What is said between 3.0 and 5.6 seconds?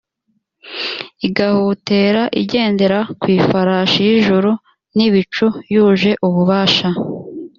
ku ifarasi y’ijuru n’ibicu,